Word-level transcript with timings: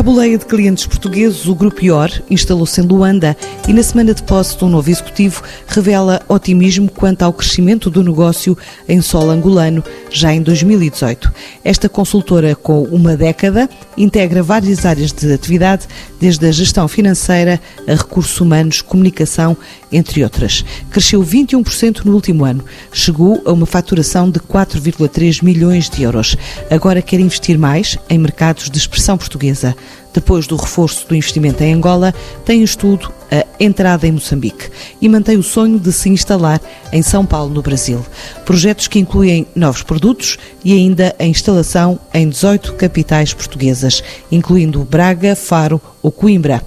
À 0.00 0.02
boleia 0.02 0.38
de 0.38 0.46
clientes 0.46 0.86
portugueses, 0.86 1.44
o 1.44 1.54
Grupo 1.54 1.84
IOR 1.84 2.08
instalou-se 2.30 2.80
em 2.80 2.86
Luanda 2.86 3.36
e 3.68 3.72
na 3.74 3.82
semana 3.82 4.14
de 4.14 4.22
posse 4.22 4.56
do 4.56 4.66
novo 4.66 4.88
executivo 4.88 5.42
revela 5.68 6.22
otimismo 6.26 6.90
quanto 6.90 7.22
ao 7.22 7.34
crescimento 7.34 7.90
do 7.90 8.02
negócio 8.02 8.56
em 8.88 9.02
solo 9.02 9.28
angolano 9.28 9.84
já 10.10 10.32
em 10.32 10.40
2018. 10.40 11.30
Esta 11.62 11.86
consultora 11.86 12.54
com 12.54 12.84
uma 12.84 13.14
década 13.14 13.68
integra 13.94 14.42
várias 14.42 14.86
áreas 14.86 15.12
de 15.12 15.30
atividade, 15.30 15.86
desde 16.18 16.46
a 16.46 16.50
gestão 16.50 16.88
financeira 16.88 17.60
a 17.86 17.92
recursos 17.92 18.40
humanos, 18.40 18.80
comunicação, 18.80 19.54
entre 19.92 20.24
outras. 20.24 20.64
Cresceu 20.90 21.22
21% 21.22 22.06
no 22.06 22.14
último 22.14 22.46
ano, 22.46 22.64
chegou 22.90 23.42
a 23.44 23.52
uma 23.52 23.66
faturação 23.66 24.30
de 24.30 24.40
4,3 24.40 25.44
milhões 25.44 25.90
de 25.90 26.02
euros. 26.02 26.38
Agora 26.70 27.02
quer 27.02 27.20
investir 27.20 27.58
mais 27.58 27.98
em 28.08 28.16
mercados 28.16 28.70
de 28.70 28.78
expressão 28.78 29.18
portuguesa. 29.18 29.76
Depois 30.12 30.46
do 30.46 30.56
reforço 30.56 31.06
do 31.06 31.14
investimento 31.14 31.62
em 31.62 31.72
Angola, 31.72 32.12
tem 32.44 32.60
em 32.60 32.64
estudo 32.64 33.12
a 33.30 33.46
entrada 33.60 34.06
em 34.06 34.12
Moçambique 34.12 34.70
e 35.00 35.08
mantém 35.08 35.36
o 35.36 35.42
sonho 35.42 35.78
de 35.78 35.92
se 35.92 36.08
instalar 36.08 36.60
em 36.92 37.02
São 37.02 37.24
Paulo, 37.24 37.54
no 37.54 37.62
Brasil. 37.62 38.04
Projetos 38.44 38.88
que 38.88 38.98
incluem 38.98 39.46
novos 39.54 39.82
produtos 39.82 40.36
e 40.64 40.72
ainda 40.72 41.14
a 41.18 41.24
instalação 41.24 41.98
em 42.12 42.28
18 42.28 42.74
capitais 42.74 43.32
portuguesas, 43.32 44.02
incluindo 44.32 44.84
Braga, 44.84 45.36
Faro 45.36 45.80
ou 46.02 46.10
Coimbra. 46.10 46.60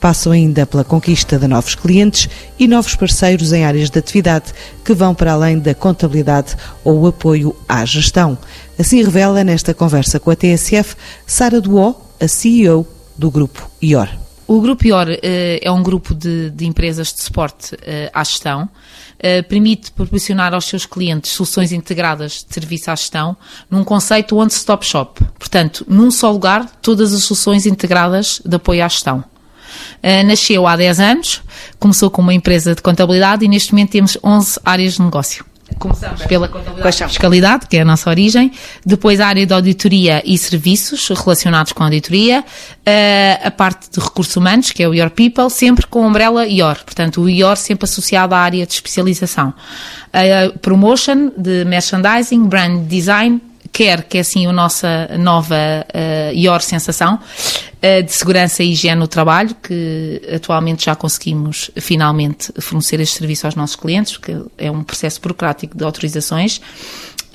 Passam 0.00 0.30
ainda 0.30 0.66
pela 0.66 0.84
conquista 0.84 1.38
de 1.38 1.48
novos 1.48 1.74
clientes 1.74 2.28
e 2.58 2.68
novos 2.68 2.94
parceiros 2.94 3.52
em 3.52 3.64
áreas 3.64 3.90
de 3.90 3.98
atividade 3.98 4.52
que 4.84 4.94
vão 4.94 5.14
para 5.14 5.32
além 5.32 5.58
da 5.58 5.74
contabilidade 5.74 6.54
ou 6.84 7.06
apoio 7.06 7.56
à 7.68 7.84
gestão. 7.84 8.38
Assim 8.78 9.02
revela 9.02 9.42
nesta 9.42 9.74
conversa 9.74 10.20
com 10.20 10.30
a 10.30 10.36
TSF 10.36 10.94
Sara 11.26 11.60
Duó, 11.60 12.05
a 12.20 12.28
CEO 12.28 12.86
do 13.16 13.30
grupo 13.30 13.70
IOR. 13.82 14.08
O 14.48 14.60
Grupo 14.60 14.86
IOR 14.86 15.08
uh, 15.08 15.18
é 15.60 15.70
um 15.72 15.82
grupo 15.82 16.14
de, 16.14 16.50
de 16.50 16.66
empresas 16.66 17.12
de 17.12 17.20
suporte 17.20 17.74
uh, 17.74 17.78
à 18.12 18.22
gestão. 18.22 18.68
Uh, 19.16 19.42
permite 19.48 19.90
proporcionar 19.90 20.54
aos 20.54 20.66
seus 20.66 20.86
clientes 20.86 21.32
soluções 21.32 21.72
integradas 21.72 22.44
de 22.46 22.54
serviço 22.54 22.90
à 22.90 22.94
gestão 22.94 23.36
num 23.68 23.82
conceito 23.82 24.36
one-stop 24.36 24.86
shop. 24.86 25.24
Portanto, 25.36 25.84
num 25.88 26.12
só 26.12 26.30
lugar, 26.30 26.64
todas 26.80 27.12
as 27.12 27.24
soluções 27.24 27.66
integradas 27.66 28.40
de 28.44 28.54
apoio 28.54 28.84
à 28.84 28.88
gestão. 28.88 29.24
nasceu 30.24 30.66
há 30.66 30.76
10 30.76 31.00
anos, 31.00 31.42
começou 31.80 32.10
com 32.10 32.22
uma 32.22 32.34
empresa 32.34 32.74
de 32.74 32.82
contabilidade 32.82 33.44
e 33.44 33.48
neste 33.48 33.72
momento 33.72 33.90
temos 33.92 34.18
11 34.22 34.60
áreas 34.64 34.94
de 34.94 35.02
negócio. 35.02 35.44
Começamos 35.78 36.24
pela 36.26 36.48
contabilidade 36.48 37.04
fiscalidade, 37.04 37.66
que 37.66 37.76
é 37.76 37.82
a 37.82 37.84
nossa 37.84 38.08
origem, 38.08 38.52
depois 38.84 39.20
a 39.20 39.26
área 39.26 39.44
de 39.44 39.52
auditoria 39.52 40.22
e 40.24 40.38
serviços 40.38 41.08
relacionados 41.08 41.72
com 41.72 41.82
a 41.82 41.86
auditoria, 41.86 42.44
eh, 42.84 43.40
a 43.42 43.50
parte 43.50 43.90
de 43.90 44.00
recursos 44.00 44.34
humanos, 44.36 44.70
que 44.70 44.82
é 44.82 44.88
o 44.88 44.94
Your 44.94 45.10
People, 45.10 45.50
sempre 45.50 45.86
com 45.86 46.04
a 46.04 46.06
umbrella 46.06 46.46
IOR, 46.46 46.84
portanto 46.84 47.20
o 47.20 47.28
IOR 47.28 47.56
sempre 47.56 47.84
associado 47.84 48.34
à 48.34 48.38
área 48.38 48.64
de 48.64 48.72
especialização. 48.72 49.52
A 50.12 50.56
promotion 50.60 51.32
de 51.36 51.64
merchandising, 51.64 52.44
brand 52.44 52.86
design, 52.86 53.40
quer 53.72 54.02
que 54.04 54.18
é 54.18 54.20
assim 54.20 54.46
a 54.46 54.52
nossa 54.52 55.08
nova 55.18 55.54
uh, 55.54 56.34
IOR 56.34 56.60
sensação 56.60 57.14
uh, 57.16 58.02
de 58.02 58.12
segurança 58.12 58.62
e 58.62 58.72
higiene 58.72 58.98
no 58.98 59.08
trabalho, 59.08 59.54
que 59.62 60.22
atualmente 60.34 60.84
já 60.84 60.94
conseguimos 60.94 61.70
finalmente 61.76 62.52
fornecer 62.60 63.00
este 63.00 63.18
serviço 63.18 63.46
aos 63.46 63.54
nossos 63.54 63.76
clientes, 63.76 64.16
que 64.16 64.36
é 64.58 64.70
um 64.70 64.82
processo 64.82 65.20
burocrático 65.20 65.76
de 65.76 65.84
autorizações. 65.84 66.58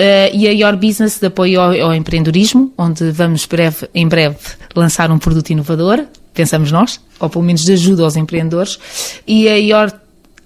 Uh, 0.01 0.33
e 0.33 0.47
a 0.47 0.51
IOR 0.51 0.77
Business 0.77 1.19
de 1.19 1.27
apoio 1.27 1.61
ao, 1.61 1.71
ao, 1.79 1.93
empreendedorismo, 1.93 2.73
onde 2.77 3.11
vamos 3.11 3.45
breve, 3.45 3.87
em 3.93 4.07
breve 4.07 4.37
lançar 4.75 5.11
um 5.11 5.19
produto 5.19 5.51
inovador, 5.51 6.05
pensamos 6.33 6.71
nós, 6.71 6.99
ou 7.19 7.29
pelo 7.29 7.43
menos 7.43 7.63
de 7.63 7.73
ajuda 7.73 8.03
aos 8.03 8.15
empreendedores, 8.15 8.79
e 9.27 9.47
a 9.47 9.55
IOR 9.57 9.91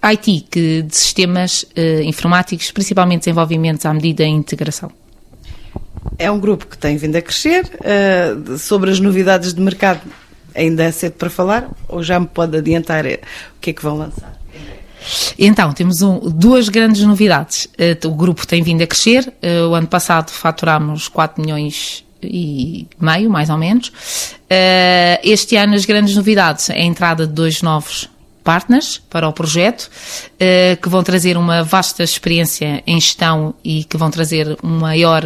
IT, 0.02 0.46
que 0.50 0.82
de 0.82 0.96
sistemas 0.96 1.62
uh, 1.62 2.02
informáticos, 2.04 2.70
principalmente 2.70 3.20
desenvolvimentos 3.20 3.86
à 3.86 3.94
medida 3.94 4.24
e 4.24 4.28
integração. 4.28 4.90
É 6.18 6.30
um 6.30 6.38
grupo 6.38 6.66
que 6.66 6.78
tem 6.78 6.96
vindo 6.96 7.16
a 7.16 7.22
crescer. 7.22 7.64
Uh, 7.80 8.58
sobre 8.58 8.90
as 8.90 9.00
novidades 9.00 9.52
de 9.52 9.60
mercado, 9.60 10.00
ainda 10.54 10.84
é 10.84 10.90
cedo 10.90 11.12
para 11.12 11.30
falar? 11.30 11.68
Ou 11.88 12.02
já 12.02 12.18
me 12.18 12.26
pode 12.26 12.56
adiantar 12.56 13.04
o 13.04 13.60
que 13.60 13.70
é 13.70 13.72
que 13.72 13.82
vão 13.82 13.96
lançar? 13.96 14.34
Então, 15.38 15.72
temos 15.72 16.02
um, 16.02 16.18
duas 16.18 16.68
grandes 16.68 17.02
novidades. 17.02 17.66
Uh, 17.66 18.08
o 18.08 18.14
grupo 18.14 18.46
tem 18.46 18.62
vindo 18.62 18.82
a 18.82 18.86
crescer. 18.86 19.32
Uh, 19.42 19.68
o 19.68 19.74
ano 19.74 19.86
passado 19.86 20.30
faturámos 20.30 21.08
4 21.08 21.40
milhões 21.40 22.04
e 22.22 22.88
meio, 22.98 23.30
mais 23.30 23.50
ou 23.50 23.58
menos. 23.58 23.92
este 25.22 25.54
ano, 25.56 25.74
as 25.74 25.84
grandes 25.84 26.16
novidades 26.16 26.70
é 26.70 26.80
a 26.80 26.84
entrada 26.84 27.26
de 27.26 27.32
dois 27.32 27.62
novos 27.62 28.08
partners 28.46 29.02
para 29.10 29.28
o 29.28 29.32
projeto, 29.32 29.90
eh, 30.38 30.78
que 30.80 30.88
vão 30.88 31.02
trazer 31.02 31.36
uma 31.36 31.64
vasta 31.64 32.04
experiência 32.04 32.80
em 32.86 33.00
gestão 33.00 33.52
e 33.64 33.82
que 33.82 33.96
vão 33.96 34.08
trazer 34.08 34.56
uma 34.62 34.86
maior, 34.86 35.22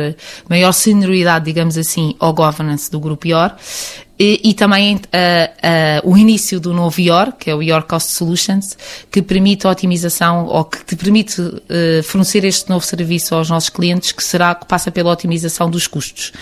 maior 0.48 0.72
senioridade, 0.72 1.44
digamos 1.44 1.76
assim, 1.76 2.16
ao 2.18 2.32
governance 2.32 2.90
do 2.90 2.98
grupo 2.98 3.28
IOR. 3.28 3.52
E, 4.18 4.50
e 4.50 4.54
também 4.54 4.96
uh, 4.96 4.98
uh, 4.98 6.10
o 6.10 6.16
início 6.16 6.60
do 6.60 6.74
novo 6.74 7.00
IOR, 7.00 7.32
que 7.32 7.50
é 7.50 7.54
o 7.54 7.62
IOR 7.62 7.82
Cost 7.84 8.10
Solutions, 8.10 8.76
que 9.10 9.22
permite 9.22 9.66
a 9.66 9.70
otimização, 9.70 10.46
ou 10.46 10.64
que 10.64 10.84
te 10.84 10.94
permite 10.94 11.40
uh, 11.40 12.02
fornecer 12.04 12.44
este 12.44 12.68
novo 12.68 12.84
serviço 12.84 13.34
aos 13.34 13.48
nossos 13.48 13.70
clientes, 13.70 14.12
que 14.12 14.22
será, 14.22 14.54
que 14.54 14.66
passa 14.66 14.90
pela 14.90 15.10
otimização 15.10 15.70
dos 15.70 15.86
custos. 15.86 16.32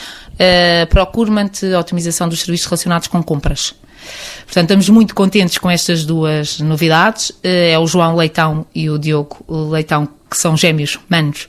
procurement, 0.91 1.51
otimização 1.79 2.29
dos 2.29 2.41
serviços 2.41 2.67
relacionados 2.67 3.09
com 3.09 3.23
compras. 3.23 3.75
Portanto, 4.45 4.65
estamos 4.65 4.89
muito 4.89 5.15
contentes 5.15 5.59
com 5.59 5.71
estas 5.71 6.05
duas 6.05 6.59
novidades. 6.61 7.33
Eh, 7.43 7.73
é 7.73 7.79
o 7.79 7.87
João 7.87 8.17
Leitão 8.17 8.67
e 8.75 8.89
o 8.89 8.99
Diogo 8.99 9.45
Leitão 9.49 10.09
que 10.31 10.37
são 10.37 10.57
gêmeos, 10.57 10.99
manos, 11.09 11.49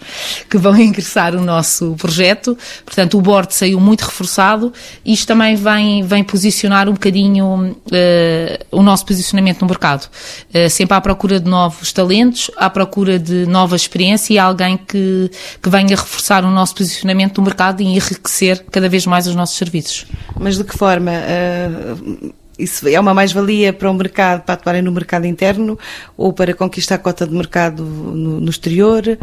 que 0.49 0.57
vão 0.57 0.75
ingressar 0.79 1.35
o 1.35 1.41
nosso 1.41 1.95
projeto. 1.97 2.57
Portanto, 2.85 3.17
o 3.17 3.21
board 3.21 3.53
saiu 3.53 3.79
muito 3.79 4.01
reforçado. 4.01 4.73
Isto 5.05 5.27
também 5.27 5.55
vem, 5.55 6.03
vem 6.03 6.23
posicionar 6.23 6.87
um 6.87 6.93
bocadinho 6.93 7.75
uh, 7.75 8.65
o 8.71 8.81
nosso 8.81 9.05
posicionamento 9.05 9.61
no 9.61 9.67
mercado. 9.67 10.09
Uh, 10.53 10.69
sempre 10.69 10.95
à 10.95 11.01
procura 11.01 11.39
de 11.39 11.49
novos 11.49 11.91
talentos, 11.91 12.49
à 12.55 12.69
procura 12.69 13.19
de 13.19 13.45
nova 13.45 13.75
experiência 13.75 14.33
e 14.33 14.39
alguém 14.39 14.77
que, 14.77 15.29
que 15.61 15.69
venha 15.69 15.95
reforçar 15.95 16.45
o 16.45 16.51
nosso 16.51 16.75
posicionamento 16.75 17.37
no 17.39 17.43
mercado 17.43 17.81
e 17.81 17.85
enriquecer 17.85 18.63
cada 18.71 18.87
vez 18.87 19.05
mais 19.05 19.27
os 19.27 19.35
nossos 19.35 19.57
serviços. 19.57 20.05
Mas 20.39 20.57
de 20.57 20.63
que 20.63 20.77
forma? 20.77 21.11
Uh 21.11 22.38
isso 22.59 22.87
é 22.87 22.99
uma 22.99 23.13
mais-valia 23.13 23.71
para 23.71 23.89
o 23.89 23.93
mercado, 23.93 24.41
para 24.41 24.53
atuarem 24.53 24.81
no 24.81 24.91
mercado 24.91 25.25
interno 25.25 25.79
ou 26.17 26.33
para 26.33 26.53
conquistar 26.53 26.95
a 26.95 26.97
cota 26.97 27.25
de 27.25 27.33
mercado 27.33 27.83
no, 27.83 28.39
no 28.39 28.49
exterior? 28.49 29.17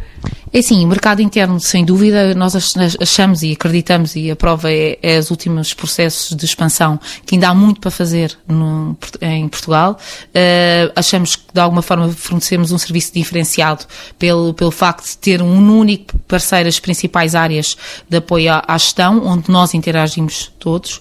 É 0.53 0.63
sim, 0.63 0.85
o 0.85 0.89
mercado 0.89 1.21
interno, 1.21 1.61
sem 1.61 1.85
dúvida, 1.85 2.35
nós 2.35 2.55
achamos 3.01 3.43
e 3.43 3.53
acreditamos, 3.53 4.17
e 4.17 4.31
a 4.31 4.37
prova 4.37 4.73
é, 4.73 4.99
é 5.03 5.19
os 5.19 5.31
últimos 5.31 5.75
processos 5.75 6.35
de 6.35 6.45
expansão, 6.45 6.99
que 7.25 7.35
ainda 7.35 7.49
há 7.49 7.55
muito 7.55 7.81
para 7.81 7.91
fazer 7.91 8.37
no, 8.49 8.97
em 9.21 9.49
Portugal. 9.49 9.99
Uh, 10.29 10.93
achamos 10.97 11.37
que, 11.37 11.46
de 11.57 11.61
alguma 11.61 11.81
forma, 11.81 12.13
fornecemos 12.13 12.71
um 12.71 12.77
serviço 12.77 13.15
diferenciado 13.15 13.87
pelo, 14.19 14.53
pelo 14.53 14.71
facto 14.71 15.07
de 15.07 15.17
ter 15.17 15.41
um 15.41 15.79
único 15.79 16.19
parceiro 16.29 16.69
as 16.69 16.79
principais 16.79 17.35
áreas 17.35 17.79
de 18.07 18.19
apoio 18.19 18.53
à, 18.53 18.63
à 18.69 18.77
gestão, 18.77 19.27
onde 19.27 19.51
nós 19.51 19.73
interagimos 19.73 20.53
todos. 20.59 20.97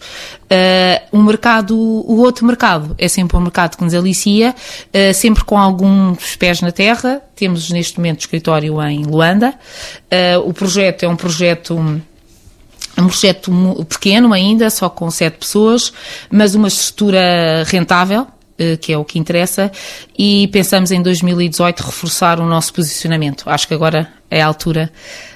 Uh, 0.45 1.17
um 1.17 1.23
mercado, 1.23 1.75
o 1.77 2.19
outro 2.19 2.45
mercado 2.45 2.95
é 2.97 3.09
sempre 3.09 3.35
um 3.35 3.41
mercado 3.41 3.75
que 3.75 3.83
nos 3.83 3.93
alicia, 3.93 4.55
uh, 4.55 5.13
sempre 5.13 5.43
com 5.43 5.57
alguns 5.57 6.37
pés 6.37 6.61
na 6.61 6.71
terra. 6.71 7.21
Temos 7.35 7.69
neste 7.69 7.97
momento 7.97 8.21
escritório 8.21 8.81
em 8.81 9.03
Luanda. 9.03 9.53
Uh, 10.05 10.47
o 10.47 10.53
projeto 10.53 11.03
é 11.03 11.09
um 11.09 11.17
projeto 11.17 11.75
um 12.97 13.07
projeto 13.07 13.51
pequeno 13.89 14.31
ainda, 14.31 14.69
só 14.69 14.87
com 14.87 15.11
sete 15.11 15.39
pessoas, 15.39 15.91
mas 16.29 16.55
uma 16.55 16.69
estrutura 16.69 17.65
rentável, 17.67 18.25
que 18.81 18.93
é 18.93 18.97
o 18.97 19.03
que 19.03 19.19
interessa, 19.19 19.71
e 20.17 20.47
pensamos 20.47 20.91
em 20.91 21.01
2018 21.01 21.81
reforçar 21.81 22.39
o 22.39 22.45
nosso 22.45 22.73
posicionamento. 22.73 23.49
Acho 23.49 23.67
que 23.67 23.73
agora 23.73 24.11
é 24.29 24.41
a 24.41 24.47
altura 24.47 24.91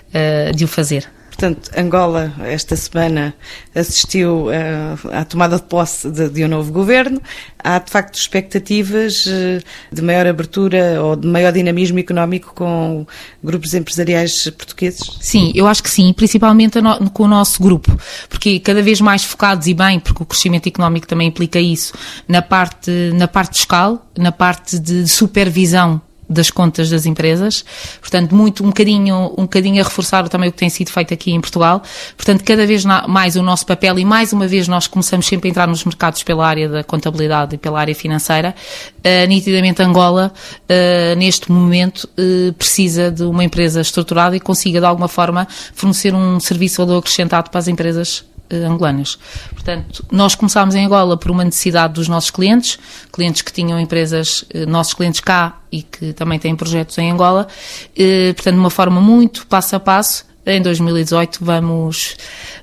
uh, 0.10 0.56
de 0.56 0.66
o 0.66 0.68
fazer. 0.68 1.10
Portanto, 1.40 1.72
Angola, 1.78 2.34
esta 2.42 2.76
semana, 2.76 3.34
assistiu 3.74 4.48
uh, 4.48 5.14
à 5.14 5.24
tomada 5.24 5.56
de 5.56 5.62
posse 5.62 6.12
de, 6.12 6.28
de, 6.28 6.44
um 6.44 6.50
novo 6.50 6.70
governo. 6.70 7.22
Há, 7.64 7.80
de 7.80 7.90
facto, 7.90 8.20
expectativas 8.20 9.26
uh, 9.26 9.64
de 9.90 10.02
maior 10.02 10.28
abertura 10.28 11.02
ou 11.02 11.16
de 11.16 11.26
maior 11.26 11.54
dinamismo 11.54 11.98
económico 11.98 12.54
com 12.54 13.08
grupos 13.42 13.74
empresariais 13.74 14.50
portugueses? 14.50 15.18
Sim, 15.22 15.54
eu 15.56 15.66
acho 15.66 15.82
que 15.82 15.90
sim, 15.90 16.12
principalmente 16.12 16.82
no, 16.82 17.10
com 17.10 17.24
o 17.24 17.28
nosso 17.30 17.64
grupo, 17.64 17.98
porque 18.28 18.60
cada 18.60 18.82
vez 18.82 19.00
mais 19.00 19.24
focados 19.24 19.66
e 19.68 19.74
bem, 19.74 19.98
porque 19.98 20.22
o 20.22 20.26
crescimento 20.26 20.68
económico 20.68 21.08
também 21.08 21.30
implica 21.30 21.58
isso, 21.58 21.94
na 22.28 22.42
parte, 22.42 22.92
na 23.14 23.30
parte 23.30 23.60
fiscal, 23.60 24.06
na 24.18 24.34
parte 24.34 24.78
de 24.78 25.08
supervisão 25.08 26.02
das 26.30 26.52
contas 26.52 26.90
das 26.90 27.06
empresas, 27.06 27.66
portanto, 28.00 28.36
muito, 28.36 28.64
um 28.64 28.68
bocadinho, 28.68 29.34
um 29.38 29.44
bocadinho 29.44 29.82
a 29.82 29.84
reforçar 29.84 30.30
também 30.30 30.50
o 30.50 30.52
que 30.52 30.58
tem 30.58 30.70
sido 30.70 30.92
feito 30.92 31.14
aqui 31.14 31.32
em 31.32 31.42
Portugal, 31.42 31.82
portanto, 32.16 32.44
cada 32.44 32.68
vez 32.68 32.86
mais 32.86 33.36
o 33.36 33.42
nosso 33.42 33.66
papel 33.66 33.98
e 33.98 34.06
mais 34.06 34.32
uma 34.32 34.48
vez 34.48 34.68
nós 34.68 34.86
começamos 34.88 35.26
sempre 35.26 35.48
a 35.48 35.52
entrar 35.52 35.68
nos 35.68 35.84
mercados 35.84 36.22
pela 36.24 36.48
área 36.48 36.70
da 36.70 36.84
contabilidade 36.84 37.56
e 37.56 37.58
pela 37.58 37.80
área 37.80 37.96
financeira, 37.96 38.54
uh, 38.98 39.28
nitidamente 39.28 39.82
Angola, 39.82 40.32
uh, 40.64 41.16
neste 41.18 41.52
momento, 41.52 42.08
uh, 42.18 42.54
precisa 42.54 43.12
de 43.12 43.24
uma 43.24 43.44
empresa 43.44 43.82
estruturada 43.82 44.36
e 44.36 44.40
consiga 44.40 44.80
de 44.80 44.86
alguma 44.86 45.08
forma 45.08 45.48
fornecer 45.74 46.14
um 46.14 46.40
serviço 46.40 46.86
valor 46.86 47.00
acrescentado 47.00 47.50
para 47.50 47.60
as 47.60 47.68
empresas 47.68 48.29
angolanas. 48.52 49.18
Portanto, 49.54 50.06
nós 50.12 50.36
começámos 50.36 50.76
em 50.76 50.86
Angola 50.86 51.18
por 51.18 51.32
uma 51.32 51.44
necessidade 51.44 51.94
dos 51.94 52.08
nossos 52.08 52.32
clientes, 52.32 52.80
clientes 53.12 53.42
que 53.42 53.52
tinham 53.52 53.80
empresas, 53.80 54.42
uh, 54.54 54.68
nossos 54.68 54.94
clientes 54.94 55.20
cá 55.20 55.60
e 55.72 55.84
que 55.84 56.14
também 56.14 56.40
têm 56.40 56.56
projetos 56.56 56.98
em 56.98 57.12
Angola, 57.12 57.48
uh, 57.48 58.34
portanto, 58.34 58.54
de 58.54 58.60
uma 58.60 58.70
forma 58.70 59.02
muito 59.02 59.46
passo 59.48 59.76
a 59.76 59.80
passo. 59.80 60.28
Em 60.46 60.62
2018 60.62 61.40
vamos, 61.44 62.16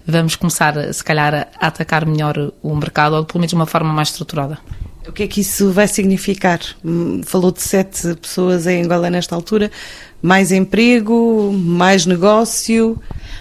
vamos 0.05 0.35
começar, 0.35 0.93
se 0.93 1.05
calhar, 1.05 1.49
a 1.61 1.67
atacar 1.67 2.05
melhor 2.05 2.53
o 2.63 2.75
mercado, 2.75 3.15
ou 3.15 3.25
pelo 3.25 3.41
menos 3.41 3.51
de 3.51 3.55
uma 3.55 3.67
forma 3.67 3.93
mais 3.93 4.09
estruturada. 4.09 4.59
O 5.09 5.13
que 5.13 5.23
é 5.23 5.27
que 5.27 5.41
isso 5.41 5.71
vai 5.71 5.87
significar? 5.87 6.61
Hum, 6.85 7.21
falou 7.25 7.53
de 7.53 7.63
sete 7.63 8.15
pessoas 8.17 8.67
em 8.67 8.83
Angola 8.85 9.09
nesta 9.09 9.35
altura. 9.35 9.71
Mais 10.21 10.51
emprego, 10.51 11.53
mais 11.53 12.07
negócio? 12.07 13.01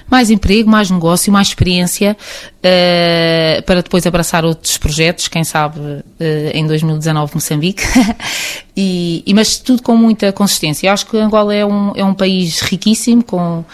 mais 0.09 0.29
emprego, 0.29 0.69
mais 0.69 0.89
negócio, 0.91 1.31
mais 1.31 1.47
experiência 1.47 2.15
uh, 2.59 3.63
para 3.63 3.81
depois 3.81 4.05
abraçar 4.05 4.45
outros 4.45 4.77
projetos, 4.77 5.27
quem 5.27 5.43
sabe 5.43 5.79
uh, 5.79 6.03
em 6.53 6.65
2019 6.65 7.35
Moçambique, 7.35 7.83
e, 8.77 9.23
e, 9.25 9.33
mas 9.33 9.57
tudo 9.57 9.81
com 9.81 9.97
muita 9.97 10.31
consistência. 10.31 10.87
Eu 10.87 10.93
acho 10.93 11.07
que 11.07 11.17
Angola 11.17 11.53
é 11.53 11.65
um, 11.65 11.93
é 11.95 12.05
um 12.05 12.13
país 12.13 12.59
riquíssimo, 12.61 13.23
com, 13.23 13.65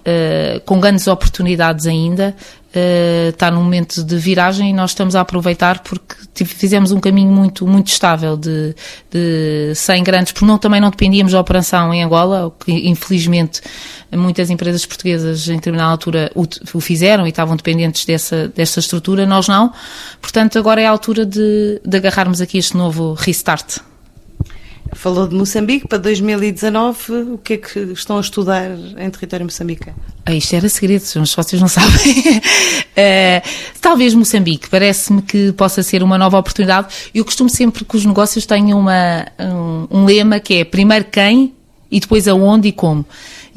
uh, 0.00 0.60
com 0.60 0.80
grandes 0.80 1.06
oportunidades 1.06 1.86
ainda, 1.86 2.34
Uh, 2.70 3.30
está 3.30 3.50
num 3.50 3.64
momento 3.64 4.04
de 4.04 4.16
viragem 4.16 4.70
e 4.70 4.72
nós 4.72 4.92
estamos 4.92 5.16
a 5.16 5.22
aproveitar 5.22 5.80
porque 5.80 6.14
fizemos 6.44 6.92
um 6.92 7.00
caminho 7.00 7.32
muito, 7.32 7.66
muito 7.66 7.88
estável 7.88 8.36
de, 8.36 8.76
de 9.10 9.72
sem 9.74 10.04
grandes, 10.04 10.30
porque 10.32 10.46
não, 10.46 10.56
também 10.56 10.80
não 10.80 10.88
dependíamos 10.88 11.32
da 11.32 11.40
operação 11.40 11.92
em 11.92 12.04
Angola, 12.04 12.46
o 12.46 12.52
que 12.52 12.70
infelizmente 12.88 13.60
muitas 14.12 14.50
empresas 14.50 14.86
portuguesas 14.86 15.48
em 15.48 15.56
determinada 15.56 15.90
altura 15.90 16.30
o, 16.32 16.44
o 16.72 16.80
fizeram 16.80 17.26
e 17.26 17.30
estavam 17.30 17.56
dependentes 17.56 18.04
dessa, 18.04 18.46
dessa 18.54 18.78
estrutura, 18.78 19.26
nós 19.26 19.48
não. 19.48 19.72
Portanto, 20.22 20.56
agora 20.56 20.80
é 20.80 20.86
a 20.86 20.90
altura 20.92 21.26
de, 21.26 21.80
de 21.84 21.96
agarrarmos 21.96 22.40
aqui 22.40 22.56
este 22.56 22.76
novo 22.76 23.14
restart. 23.14 23.78
Falou 24.92 25.26
de 25.26 25.34
Moçambique 25.34 25.86
para 25.86 25.98
2019. 25.98 27.12
O 27.34 27.38
que 27.38 27.54
é 27.54 27.56
que 27.56 27.78
estão 27.92 28.18
a 28.18 28.20
estudar 28.20 28.70
em 28.98 29.10
território 29.10 29.44
moçambicano? 29.44 29.96
Ah, 30.26 30.34
isto 30.34 30.54
era 30.54 30.68
segredo, 30.68 31.02
os 31.02 31.34
vocês 31.34 31.60
não 31.60 31.68
sabem. 31.68 32.38
uh, 32.38 33.48
talvez 33.80 34.14
Moçambique, 34.14 34.68
parece-me 34.68 35.22
que 35.22 35.52
possa 35.52 35.82
ser 35.82 36.02
uma 36.02 36.18
nova 36.18 36.38
oportunidade. 36.38 36.88
Eu 37.14 37.24
costumo 37.24 37.48
sempre 37.48 37.84
que 37.84 37.96
os 37.96 38.04
negócios 38.04 38.44
tenham 38.44 38.78
uma, 38.78 39.26
um, 39.38 39.86
um 39.90 40.04
lema 40.04 40.40
que 40.40 40.54
é 40.54 40.64
primeiro 40.64 41.04
quem 41.06 41.54
e 41.90 41.98
depois 41.98 42.28
aonde 42.28 42.68
e 42.68 42.72
como. 42.72 43.04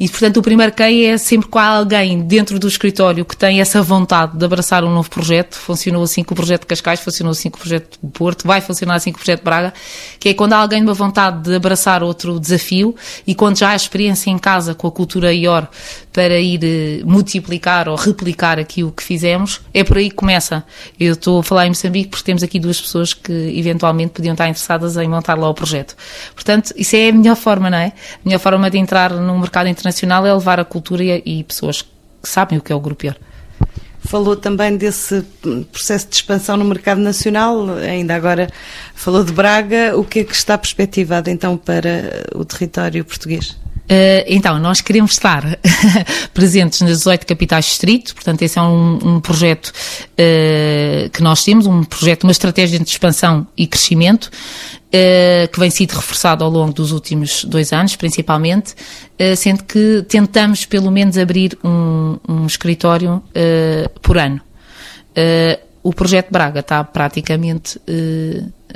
E, 0.04 0.08
portanto, 0.10 0.36
o 0.36 0.42
primeiro 0.42 0.70
quem 0.70 1.06
é 1.06 1.16
sempre 1.16 1.48
com 1.48 1.58
alguém 1.58 2.20
dentro 2.20 2.58
do 2.58 2.68
escritório 2.68 3.24
que 3.24 3.34
tem 3.34 3.62
essa 3.62 3.80
vontade 3.80 4.36
de 4.36 4.44
abraçar 4.44 4.84
um 4.84 4.92
novo 4.92 5.08
projeto. 5.08 5.54
Funcionou 5.54 6.02
assim 6.02 6.22
com 6.22 6.34
o 6.34 6.36
projeto 6.36 6.60
de 6.60 6.66
Cascais, 6.66 7.00
funcionou 7.00 7.30
assim 7.30 7.48
com 7.48 7.56
o 7.56 7.60
projeto 7.60 7.98
do 8.02 8.10
Porto, 8.10 8.46
vai 8.46 8.60
funcionar 8.60 8.96
assim 8.96 9.10
com 9.10 9.16
o 9.16 9.20
projeto 9.20 9.38
de 9.38 9.44
Braga, 9.46 9.72
que 10.20 10.28
é 10.28 10.34
quando 10.34 10.52
há 10.52 10.58
alguém 10.58 10.82
uma 10.82 10.92
vontade 10.92 11.44
de 11.48 11.56
abraçar 11.56 12.02
outro 12.02 12.38
desafio 12.38 12.94
e 13.26 13.34
quando 13.34 13.56
já 13.56 13.70
há 13.70 13.74
experiência 13.74 14.28
em 14.28 14.36
casa 14.36 14.74
com 14.74 14.86
a 14.86 14.92
cultura 14.92 15.32
IOR 15.32 15.68
para 16.12 16.38
ir 16.38 16.60
eh, 16.62 17.02
multiplicar 17.06 17.88
ou 17.88 17.96
replicar 17.96 18.58
aquilo 18.58 18.92
que 18.92 19.02
fizemos, 19.02 19.62
é 19.72 19.82
por 19.82 19.96
aí 19.96 20.10
que 20.10 20.16
começa. 20.16 20.64
Eu 21.00 21.14
estou 21.14 21.40
a 21.40 21.42
falar 21.42 21.64
em 21.64 21.70
Moçambique 21.70 22.10
porque 22.10 22.24
temos 22.24 22.42
aqui 22.42 22.60
duas 22.60 22.78
pessoas 22.78 23.14
que 23.14 23.32
eventualmente 23.32 24.12
podiam 24.12 24.34
estar 24.34 24.48
interessadas 24.48 24.98
em 24.98 25.08
montar 25.08 25.38
lá 25.38 25.48
o 25.48 25.54
projeto. 25.54 25.96
Portanto, 26.34 26.74
isso 26.76 26.94
é 26.94 27.08
a 27.08 27.12
melhor 27.12 27.36
forma, 27.36 27.70
não 27.70 27.78
é? 27.78 27.86
A 27.86 28.18
melhor 28.22 28.38
forma 28.38 28.70
de 28.70 28.76
entrar 28.76 29.10
no 29.10 29.38
mercado 29.38 29.66
internacional 29.66 29.93
internacional 29.94 30.26
é 30.26 30.32
levar 30.32 30.58
a 30.58 30.64
cultura 30.64 31.04
e, 31.04 31.22
e 31.24 31.44
pessoas 31.44 31.82
que 31.82 31.88
sabem 32.22 32.58
o 32.58 32.62
que 32.62 32.72
é 32.72 32.74
o 32.74 32.80
Grupo 32.80 33.06
IOR. 33.06 33.16
Falou 34.00 34.36
também 34.36 34.76
desse 34.76 35.24
processo 35.72 36.08
de 36.08 36.16
expansão 36.16 36.58
no 36.58 36.64
mercado 36.64 37.00
nacional, 37.00 37.66
ainda 37.78 38.14
agora 38.14 38.50
falou 38.94 39.24
de 39.24 39.32
Braga. 39.32 39.96
O 39.96 40.04
que 40.04 40.20
é 40.20 40.24
que 40.24 40.34
está 40.34 40.58
perspectivado 40.58 41.30
então 41.30 41.56
para 41.56 42.26
o 42.34 42.44
território 42.44 43.02
português? 43.04 43.56
Uh, 43.84 44.24
então, 44.26 44.58
nós 44.58 44.80
queremos 44.80 45.12
estar 45.12 45.58
presentes 46.32 46.80
nas 46.80 46.98
18 46.98 47.26
capitais 47.26 47.66
distrito, 47.66 48.14
portanto, 48.14 48.40
esse 48.40 48.58
é 48.58 48.62
um, 48.62 48.98
um 49.02 49.20
projeto 49.20 49.66
uh, 49.68 51.10
que 51.10 51.22
nós 51.22 51.44
temos, 51.44 51.66
um 51.66 51.84
projeto, 51.84 52.24
uma 52.24 52.32
estratégia 52.32 52.78
de 52.78 52.88
expansão 52.88 53.46
e 53.54 53.66
crescimento, 53.66 54.24
uh, 54.24 55.48
que 55.52 55.60
vem 55.60 55.70
sido 55.70 55.92
reforçado 55.92 56.42
ao 56.42 56.50
longo 56.50 56.72
dos 56.72 56.92
últimos 56.92 57.44
dois 57.44 57.72
anos, 57.74 57.94
principalmente, 57.94 58.74
sendo 59.36 59.62
que 59.64 60.04
tentamos 60.08 60.64
pelo 60.64 60.90
menos 60.90 61.18
abrir 61.18 61.56
um, 61.62 62.18
um 62.28 62.46
escritório 62.46 63.22
por 64.02 64.18
ano. 64.18 64.40
o 65.84 65.92
projeto 65.92 66.32
Braga 66.32 66.60
está 66.60 66.82
praticamente 66.82 67.80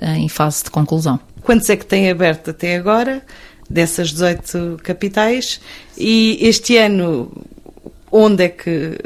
em 0.00 0.28
fase 0.28 0.62
de 0.64 0.70
conclusão. 0.70 1.18
Quantos 1.42 1.68
é 1.70 1.76
que 1.76 1.86
tem 1.86 2.08
aberto 2.08 2.50
até 2.50 2.76
agora? 2.76 3.22
Dessas 3.68 4.10
18 4.10 4.78
capitais. 4.82 5.60
E 5.96 6.38
este 6.40 6.76
ano 6.76 7.30
onde 8.10 8.44
é 8.44 8.48
que 8.48 8.98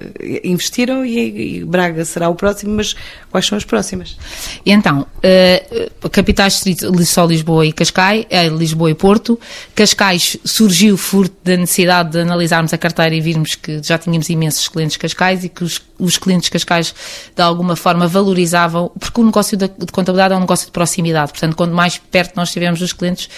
investiram? 0.45 1.05
E, 1.05 1.65
Braga 1.65 2.05
será 2.05 2.29
o 2.29 2.35
próximo, 2.35 2.75
mas 2.77 2.95
quais 3.33 3.47
são 3.47 3.57
as 3.57 3.65
próximas? 3.65 4.17
Então, 4.65 5.01
uh, 5.01 6.11
capitais 6.11 6.63
só 7.07 7.25
Lisboa 7.25 7.67
e 7.67 7.73
Cascais, 7.73 8.27
uh, 8.27 8.57
Lisboa 8.57 8.91
e 8.91 8.95
Porto. 8.95 9.41
Cascais 9.75 10.37
surgiu 10.45 10.99
fruto 10.99 11.35
da 11.43 11.57
necessidade 11.57 12.11
de 12.11 12.21
analisarmos 12.21 12.73
a 12.75 12.79
carteira 12.79 13.15
e 13.15 13.21
virmos 13.21 13.55
que 13.55 13.83
já 13.83 13.97
tínhamos 13.97 14.29
imensos 14.29 14.69
clientes 14.69 14.99
Cascais 14.99 15.45
e 15.45 15.49
que 15.49 15.65
os, 15.65 15.81
os 15.99 16.19
clientes 16.19 16.51
Cascais 16.51 16.95
de 17.35 17.43
alguma 17.43 17.75
forma 17.75 18.07
valorizavam, 18.07 18.93
porque 19.01 19.21
o 19.21 19.25
negócio 19.25 19.57
de, 19.57 19.67
de, 19.67 19.87
contabilidade 19.91 20.35
é 20.35 20.37
um 20.37 20.41
negócio 20.41 20.67
de 20.67 20.73
proximidade, 20.73 21.33
portanto, 21.33 21.57
quanto 21.57 21.75
mais 21.75 21.97
perto 21.97 22.37
nós 22.37 22.49
estivermos 22.49 22.79
dos 22.79 22.93
clientes, 22.93 23.31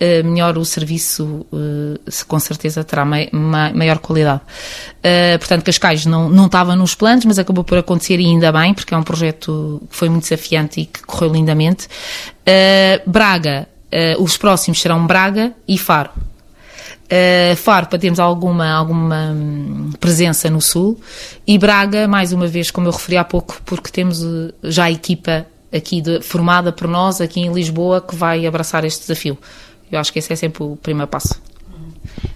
uh, 0.00 0.26
melhor 0.26 0.56
o 0.56 0.64
serviço, 0.64 1.46
com 2.26 2.40
certeza 2.40 2.82
terá 2.82 3.04
mai, 3.04 3.28
maior 3.74 3.98
qualidade. 3.98 4.40
Uh, 4.98 5.38
portanto, 5.38 5.64
Cascais 5.64 6.06
não, 6.06 6.30
não 6.30 6.46
estava 6.46 6.74
nos 6.74 6.94
planos, 6.94 7.26
mas 7.26 7.38
acabou 7.38 7.64
por 7.64 7.76
acontecer 7.76 8.18
e 8.18 8.24
ainda 8.24 8.50
bem, 8.50 8.72
porque 8.72 8.94
é 8.94 8.96
um 8.96 9.02
projeto 9.02 9.41
que 9.46 9.86
foi 9.90 10.08
muito 10.08 10.24
desafiante 10.24 10.80
e 10.80 10.86
que 10.86 11.02
correu 11.02 11.32
lindamente. 11.32 11.86
Uh, 11.86 13.10
Braga, 13.10 13.68
uh, 14.18 14.22
os 14.22 14.36
próximos 14.36 14.80
serão 14.80 15.06
Braga 15.06 15.52
e 15.66 15.78
Faro. 15.78 16.10
Faro 17.58 17.88
para 17.88 17.98
termos 17.98 18.18
alguma, 18.18 18.70
alguma 18.70 19.34
hum, 19.34 19.90
presença 20.00 20.48
no 20.48 20.62
Sul 20.62 20.98
e 21.46 21.58
Braga, 21.58 22.08
mais 22.08 22.32
uma 22.32 22.46
vez, 22.46 22.70
como 22.70 22.88
eu 22.88 22.90
referi 22.90 23.18
há 23.18 23.24
pouco, 23.24 23.60
porque 23.66 23.90
temos 23.90 24.24
já 24.62 24.84
a 24.84 24.90
equipa 24.90 25.44
aqui 25.70 26.00
de, 26.00 26.22
formada 26.22 26.72
por 26.72 26.88
nós, 26.88 27.20
aqui 27.20 27.40
em 27.40 27.52
Lisboa, 27.52 28.00
que 28.00 28.14
vai 28.14 28.46
abraçar 28.46 28.82
este 28.86 29.00
desafio. 29.00 29.36
Eu 29.90 29.98
acho 29.98 30.10
que 30.10 30.20
esse 30.20 30.32
é 30.32 30.36
sempre 30.36 30.62
o 30.62 30.74
primeiro 30.76 31.06
passo. 31.06 31.38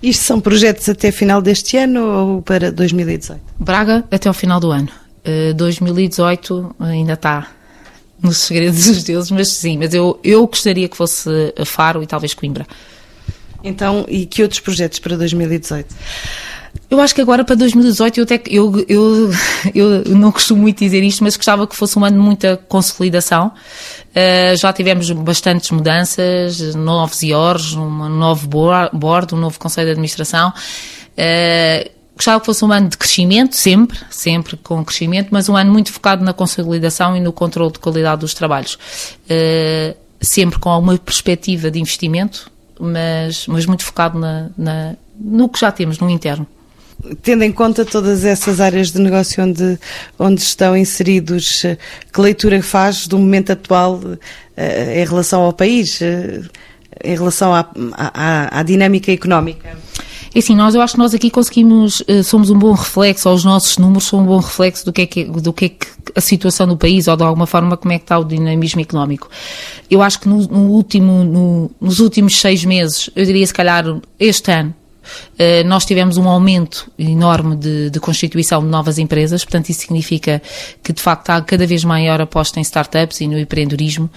Isto 0.02 0.24
são 0.24 0.40
projetos 0.40 0.88
até 0.88 1.10
final 1.10 1.40
deste 1.40 1.76
ano 1.76 2.04
ou 2.04 2.42
para 2.42 2.70
2018? 2.70 3.40
Braga 3.58 4.04
até 4.10 4.28
ao 4.28 4.34
final 4.34 4.60
do 4.60 4.70
ano. 4.70 4.88
Uh, 5.26 5.50
eh, 5.50 5.52
2018 5.54 6.76
ainda 6.78 7.14
está 7.14 7.48
nos 8.22 8.38
segredos 8.38 8.84
dos 8.86 9.04
deuses, 9.04 9.30
mas 9.30 9.48
sim, 9.48 9.78
mas 9.78 9.92
eu, 9.92 10.18
eu 10.22 10.46
gostaria 10.46 10.88
que 10.88 10.96
fosse 10.96 11.28
Faro 11.64 12.02
e 12.02 12.06
talvez 12.06 12.34
Coimbra. 12.34 12.66
Então, 13.62 14.04
e 14.08 14.26
que 14.26 14.42
outros 14.42 14.60
projetos 14.60 14.98
para 14.98 15.16
2018? 15.16 15.94
Eu 16.88 17.00
acho 17.00 17.14
que 17.14 17.20
agora 17.20 17.44
para 17.44 17.56
2018 17.56 18.20
eu 18.20 18.24
até 18.24 18.42
eu, 18.48 18.84
eu, 18.88 19.30
eu 19.74 20.16
não 20.16 20.30
costumo 20.30 20.62
muito 20.62 20.78
dizer 20.78 21.02
isto, 21.02 21.24
mas 21.24 21.36
gostava 21.36 21.66
que 21.66 21.74
fosse 21.74 21.98
um 21.98 22.04
ano 22.04 22.16
de 22.16 22.22
muita 22.22 22.56
consolidação. 22.68 23.52
Uh, 24.10 24.56
já 24.56 24.72
tivemos 24.72 25.10
bastantes 25.10 25.70
mudanças, 25.70 26.74
novos 26.74 27.22
IORs, 27.22 27.74
um 27.74 28.08
novo 28.08 28.46
board, 28.46 29.34
um 29.34 29.38
novo 29.38 29.58
conselho 29.58 29.86
de 29.86 29.92
administração. 29.92 30.52
Uh, 31.18 31.95
gostava 32.16 32.40
que 32.40 32.46
fosse 32.46 32.64
um 32.64 32.72
ano 32.72 32.88
de 32.88 32.96
crescimento, 32.96 33.54
sempre, 33.54 33.98
sempre 34.10 34.56
com 34.56 34.84
crescimento, 34.84 35.28
mas 35.30 35.48
um 35.48 35.56
ano 35.56 35.70
muito 35.72 35.92
focado 35.92 36.24
na 36.24 36.32
consolidação 36.32 37.16
e 37.16 37.20
no 37.20 37.32
controle 37.32 37.72
de 37.72 37.78
qualidade 37.78 38.20
dos 38.20 38.34
trabalhos. 38.34 38.74
Uh, 39.24 39.94
sempre 40.20 40.58
com 40.58 40.70
alguma 40.70 40.96
perspectiva 40.96 41.70
de 41.70 41.78
investimento, 41.78 42.50
mas, 42.80 43.46
mas 43.46 43.66
muito 43.66 43.84
focado 43.84 44.18
na, 44.18 44.50
na, 44.56 44.96
no 45.18 45.48
que 45.48 45.60
já 45.60 45.70
temos, 45.70 45.98
no 45.98 46.10
interno 46.10 46.46
tendo 47.22 47.44
em 47.44 47.52
conta 47.52 47.84
todas 47.84 48.24
essas 48.24 48.60
áreas 48.60 48.90
de 48.90 48.98
negócio 48.98 49.44
onde, 49.44 49.78
onde 50.18 50.40
estão 50.40 50.76
inseridos, 50.76 51.64
eh, 51.64 51.76
que 52.12 52.20
leitura 52.20 52.60
faz 52.62 53.06
do 53.06 53.18
momento 53.18 53.52
atual 53.52 53.96
uh, 53.96 54.18
em 54.56 55.04
relação 55.04 55.42
ao 55.42 55.52
país? 55.52 56.00
Uh, 56.00 56.48
em 57.04 57.14
relação 57.14 57.54
à, 57.54 57.68
à, 57.92 58.60
à 58.60 58.62
dinâmica 58.62 59.12
económica? 59.12 59.76
É 60.36 60.38
assim, 60.38 60.54
nós, 60.54 60.74
eu 60.74 60.82
acho 60.82 60.92
que 60.92 60.98
nós 60.98 61.14
aqui 61.14 61.30
conseguimos, 61.30 62.02
eh, 62.06 62.22
somos 62.22 62.50
um 62.50 62.58
bom 62.58 62.72
reflexo, 62.72 63.26
ou 63.26 63.34
os 63.34 63.42
nossos 63.42 63.78
números 63.78 64.04
são 64.04 64.20
um 64.20 64.26
bom 64.26 64.38
reflexo 64.38 64.84
do 64.84 64.92
que 64.92 65.00
é 65.00 65.06
que, 65.06 65.24
do 65.24 65.50
que, 65.50 65.64
é 65.64 65.68
que 65.70 65.86
a 66.14 66.20
situação 66.20 66.68
do 66.68 66.76
país, 66.76 67.08
ou 67.08 67.16
de 67.16 67.22
alguma 67.22 67.46
forma 67.46 67.74
como 67.74 67.94
é 67.94 67.98
que 67.98 68.04
está 68.04 68.18
o 68.18 68.24
dinamismo 68.24 68.82
económico. 68.82 69.30
Eu 69.90 70.02
acho 70.02 70.20
que 70.20 70.28
no, 70.28 70.46
no 70.46 70.68
último, 70.72 71.24
no, 71.24 71.70
nos 71.80 72.00
últimos 72.00 72.38
seis 72.38 72.66
meses, 72.66 73.08
eu 73.16 73.24
diria 73.24 73.46
se 73.46 73.54
calhar 73.54 73.86
este 74.20 74.52
ano, 74.52 74.74
eh, 75.38 75.64
nós 75.64 75.86
tivemos 75.86 76.18
um 76.18 76.28
aumento 76.28 76.90
enorme 76.98 77.56
de, 77.56 77.88
de, 77.88 77.98
constituição 77.98 78.60
de 78.62 78.68
novas 78.68 78.98
empresas, 78.98 79.42
portanto, 79.42 79.70
isso 79.70 79.80
significa 79.80 80.42
que 80.82 80.92
de 80.92 81.00
facto 81.00 81.30
há 81.30 81.40
cada 81.40 81.66
vez 81.66 81.82
maior 81.82 82.20
aposta 82.20 82.58
em 82.58 82.62
startups 82.62 83.22
e 83.22 83.26
no 83.26 83.38
empreendedorismo 83.38 84.10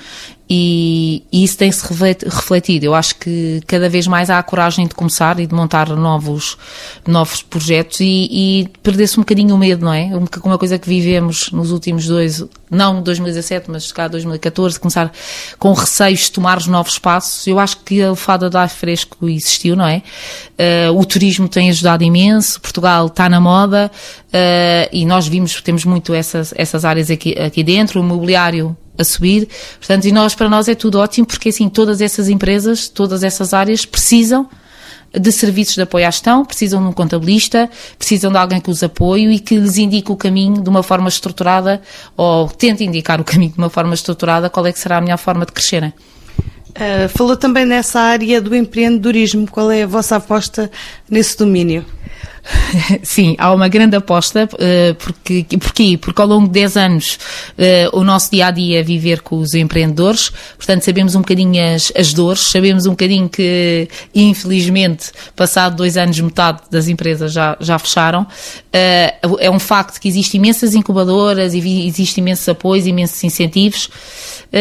e, 0.51 1.23
isso 1.31 1.57
tem-se 1.57 1.85
refletido. 1.85 2.85
Eu 2.85 2.95
acho 2.95 3.15
que 3.15 3.61
cada 3.67 3.87
vez 3.87 4.07
mais 4.07 4.31
há 4.31 4.39
a 4.39 4.43
coragem 4.43 4.87
de 4.87 4.95
começar 4.95 5.39
e 5.39 5.45
de 5.45 5.53
montar 5.53 5.89
novos, 5.89 6.57
novos 7.07 7.43
projetos 7.43 7.99
e, 7.99 8.27
e 8.31 8.67
perder-se 8.81 9.19
um 9.19 9.21
bocadinho 9.21 9.53
o 9.53 9.57
medo, 9.57 9.85
não 9.85 9.93
é? 9.93 10.09
Uma 10.43 10.57
coisa 10.57 10.79
que 10.79 10.89
vivemos 10.89 11.51
nos 11.51 11.71
últimos 11.71 12.07
dois, 12.07 12.43
não 12.69 13.01
2017, 13.01 13.69
mas 13.69 13.91
cá 13.91 14.07
2014, 14.07 14.79
começar 14.79 15.11
com 15.59 15.71
receios 15.73 16.21
de 16.21 16.31
tomar 16.31 16.57
os 16.57 16.65
novos 16.65 16.97
passos. 16.97 17.45
Eu 17.45 17.59
acho 17.59 17.77
que 17.77 18.01
a 18.01 18.15
fada 18.15 18.49
da 18.49 18.63
ar 18.63 18.69
fresco 18.69 19.29
existiu, 19.29 19.75
não 19.75 19.85
é? 19.85 20.01
Uh, 20.89 20.97
o 20.97 21.05
turismo 21.05 21.47
tem 21.47 21.69
ajudado 21.69 22.03
imenso, 22.03 22.59
Portugal 22.59 23.05
está 23.05 23.29
na 23.29 23.39
moda 23.39 23.91
uh, 23.93 24.89
e 24.91 25.05
nós 25.05 25.27
vimos, 25.27 25.61
temos 25.61 25.85
muito 25.85 26.13
essas, 26.13 26.53
essas 26.57 26.83
áreas 26.83 27.11
aqui, 27.11 27.37
aqui 27.39 27.63
dentro, 27.63 28.01
o 28.01 28.03
mobiliário 28.03 28.75
a 28.99 29.03
subir. 29.03 29.47
Portanto, 29.77 30.05
e 30.05 30.11
nós, 30.11 30.35
para 30.35 30.49
nós 30.49 30.67
é 30.67 30.75
tudo 30.75 30.99
ótimo, 30.99 31.25
porque 31.25 31.49
assim, 31.49 31.69
todas 31.69 32.01
essas 32.01 32.29
empresas, 32.29 32.87
todas 32.87 33.23
essas 33.23 33.53
áreas 33.53 33.85
precisam 33.85 34.47
de 35.11 35.31
serviços 35.31 35.75
de 35.75 35.81
apoio 35.81 36.05
à 36.05 36.11
gestão, 36.11 36.45
precisam 36.45 36.81
de 36.81 36.87
um 36.89 36.91
contabilista, 36.91 37.69
precisam 37.97 38.31
de 38.31 38.37
alguém 38.37 38.61
que 38.61 38.69
os 38.69 38.83
apoie 38.83 39.27
e 39.31 39.39
que 39.39 39.55
lhes 39.55 39.77
indique 39.77 40.11
o 40.11 40.15
caminho 40.15 40.61
de 40.61 40.69
uma 40.69 40.83
forma 40.83 41.09
estruturada, 41.09 41.81
ou 42.15 42.47
tente 42.47 42.83
indicar 42.83 43.19
o 43.19 43.23
caminho 43.23 43.51
de 43.51 43.57
uma 43.57 43.69
forma 43.69 43.93
estruturada, 43.93 44.49
qual 44.49 44.67
é 44.67 44.71
que 44.71 44.77
será 44.77 44.97
a 44.97 45.01
melhor 45.01 45.17
forma 45.17 45.45
de 45.45 45.51
crescerem. 45.51 45.93
Uh, 46.69 47.09
falou 47.09 47.35
também 47.35 47.65
nessa 47.65 47.99
área 47.99 48.39
do 48.39 48.55
empreendedorismo. 48.55 49.47
Qual 49.49 49.71
é 49.71 49.83
a 49.83 49.87
vossa 49.87 50.17
aposta 50.17 50.69
nesse 51.09 51.37
domínio? 51.37 51.83
Sim, 53.03 53.35
há 53.37 53.53
uma 53.53 53.67
grande 53.67 53.95
aposta, 53.95 54.47
uh, 54.53 54.95
porque, 54.95 55.45
porquê? 55.57 55.97
Porque 55.99 56.21
ao 56.21 56.27
longo 56.27 56.47
de 56.47 56.53
10 56.53 56.77
anos 56.77 57.19
uh, 57.57 57.97
o 57.97 58.03
nosso 58.03 58.31
dia 58.31 58.47
a 58.47 58.51
dia 58.51 58.79
é 58.79 58.83
viver 58.83 59.21
com 59.21 59.37
os 59.37 59.53
empreendedores, 59.53 60.31
portanto 60.57 60.83
sabemos 60.83 61.15
um 61.15 61.19
bocadinho 61.19 61.75
as, 61.75 61.91
as 61.95 62.13
dores, 62.13 62.41
sabemos 62.41 62.85
um 62.85 62.91
bocadinho 62.91 63.29
que, 63.29 63.87
infelizmente, 64.13 65.11
passado 65.35 65.75
dois 65.75 65.97
anos, 65.97 66.19
metade 66.19 66.61
das 66.69 66.87
empresas 66.87 67.31
já, 67.31 67.57
já 67.59 67.77
fecharam. 67.77 68.23
Uh, 68.23 69.37
é 69.39 69.49
um 69.49 69.59
facto 69.59 69.99
que 69.99 70.07
existem 70.07 70.39
imensas 70.39 70.73
incubadoras, 70.73 71.53
existem 71.53 72.21
imensos 72.21 72.47
apoios, 72.47 72.85
imensos 72.85 73.23
incentivos, 73.23 73.89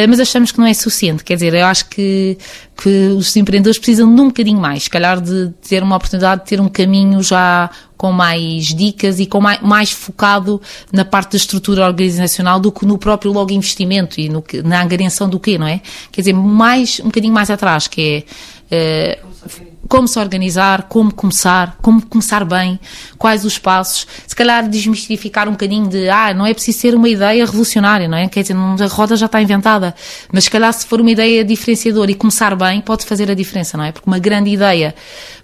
mas 0.09 0.21
achamos 0.21 0.53
que 0.53 0.59
não 0.59 0.67
é 0.67 0.75
suficiente. 0.75 1.25
Quer 1.25 1.35
dizer, 1.35 1.55
eu 1.55 1.65
acho 1.65 1.87
que, 1.87 2.37
que 2.77 3.09
os 3.09 3.35
empreendedores 3.37 3.79
precisam 3.79 4.15
de 4.15 4.21
um 4.21 4.27
bocadinho 4.27 4.61
mais, 4.61 4.85
se 4.85 4.91
calhar 4.91 5.21
de 5.21 5.51
ter 5.67 5.83
uma 5.83 5.97
oportunidade 5.97 6.43
de 6.43 6.49
ter 6.49 6.61
um 6.61 6.69
caminho 6.69 7.23
já 7.23 7.68
com 7.97 8.13
mais 8.13 8.67
dicas 8.67 9.21
e 9.21 9.27
com 9.27 9.41
mais, 9.41 9.61
mais, 9.61 9.91
focado 9.91 10.61
na 10.93 11.05
parte 11.05 11.33
da 11.33 11.37
estrutura 11.37 11.87
organizacional 11.87 12.61
do 12.61 12.71
que 12.71 12.87
no 12.87 12.99
próprio 12.99 13.33
logo 13.33 13.53
investimento 13.53 14.21
e 14.21 14.29
no, 14.29 14.43
na 14.65 14.83
angariação 14.83 15.29
do 15.29 15.39
quê, 15.39 15.59
não 15.59 15.67
é? 15.67 15.81
Quer 16.13 16.23
dizer, 16.23 16.33
mais, 16.33 17.01
um 17.01 17.05
bocadinho 17.05 17.35
mais 17.35 17.51
atrás, 17.51 17.87
que 17.87 18.25
é, 18.71 19.19
uh, 19.23 19.68
como 19.89 20.07
se 20.07 20.19
organizar, 20.19 20.83
como 20.83 21.13
começar, 21.13 21.79
como 21.81 22.05
começar 22.05 22.45
bem, 22.45 22.79
quais 23.17 23.45
os 23.45 23.59
passos, 23.59 24.07
se 24.27 24.37
calhar 24.37 24.69
desmistificar 24.69 25.49
um 25.49 25.53
bocadinho 25.53 25.89
de, 25.89 26.09
ah, 26.09 26.35
não 26.35 26.45
é 26.45 26.53
preciso 26.53 26.79
ser 26.79 26.95
uma 26.95 27.09
ideia 27.09 27.45
revolucionária, 27.47 28.07
não 28.07 28.19
é? 28.19 28.29
Quer 28.29 28.43
dizer, 28.43 28.55
a 28.57 28.87
roda 28.87 29.17
já 29.17 29.27
está 29.27 29.41
inventada, 29.41 29.95
mas 30.31 30.45
se 30.45 30.51
calhar 30.51 30.73
se 30.73 30.87
for 30.87 31.01
uma 31.01 31.11
ideia 31.11 31.43
diferenciadora 31.45 32.11
e 32.11 32.15
começar 32.15 32.55
bem, 32.55 32.81
pode 32.83 33.07
fazer 33.07 33.31
a 33.31 33.35
diferença, 33.35 33.79
não 33.79 33.85
é? 33.85 33.93
Porque 33.93 34.09
uma 34.09 34.19
grande 34.19 34.51
ideia 34.51 34.95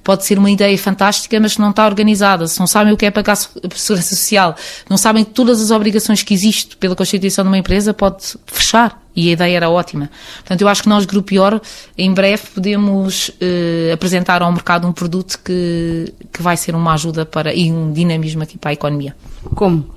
pode 0.02 0.26
ser 0.26 0.38
uma 0.38 0.50
ideia 0.50 0.76
fantástica, 0.76 1.40
mas 1.40 1.54
se 1.54 1.60
não 1.60 1.70
está 1.70 1.86
organizada, 1.86 2.46
se 2.46 2.60
não 2.60 2.66
sabem 2.66 2.92
o 2.92 2.96
que 2.96 3.06
é 3.06 3.10
pagar 3.10 3.32
a 3.32 3.36
segurança 3.36 4.14
social, 4.14 4.54
não 4.88 4.98
sabem 4.98 5.24
todas 5.24 5.62
as 5.62 5.70
obrigações 5.70 6.22
que 6.22 6.34
existem 6.34 6.76
pela 6.78 6.94
constituição 6.94 7.42
de 7.42 7.48
uma 7.48 7.58
empresa, 7.58 7.94
pode 7.94 8.36
fechar 8.46 9.03
e 9.14 9.28
a 9.28 9.32
ideia 9.32 9.56
era 9.56 9.70
ótima. 9.70 10.10
Portanto, 10.36 10.60
eu 10.60 10.68
acho 10.68 10.82
que 10.82 10.88
nós, 10.88 11.04
Grupo 11.04 11.32
IOR, 11.32 11.60
em 11.96 12.12
breve 12.12 12.42
podemos 12.54 13.30
eh, 13.40 13.90
apresentar 13.92 14.42
ao 14.42 14.52
mercado 14.52 14.86
um 14.86 14.92
produto 14.92 15.38
que, 15.44 16.12
que 16.32 16.42
vai 16.42 16.56
ser 16.56 16.74
uma 16.74 16.94
ajuda 16.94 17.24
para, 17.24 17.54
e 17.54 17.70
um 17.70 17.92
dinamismo 17.92 18.42
aqui 18.42 18.58
para 18.58 18.70
a 18.70 18.72
economia. 18.72 19.14
Como? 19.54 19.88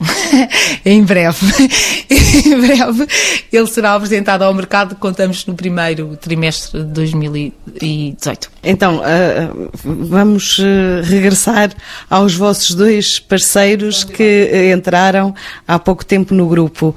em 0.84 1.02
breve, 1.02 1.46
em 2.08 2.60
breve, 2.60 3.06
ele 3.52 3.66
será 3.66 3.94
apresentado 3.94 4.42
ao 4.42 4.54
mercado, 4.54 4.94
contamos 4.94 5.44
no 5.46 5.54
primeiro 5.54 6.16
trimestre 6.16 6.80
de 6.80 6.86
2018. 6.86 8.50
Então, 8.62 8.98
uh, 8.98 9.70
vamos 9.84 10.58
uh, 10.58 11.02
regressar 11.02 11.70
aos 12.08 12.34
vossos 12.34 12.74
dois 12.74 13.18
parceiros 13.18 14.04
que 14.04 14.50
uh, 14.52 14.76
entraram 14.76 15.34
há 15.66 15.78
pouco 15.78 16.04
tempo 16.04 16.32
no 16.32 16.46
grupo. 16.48 16.94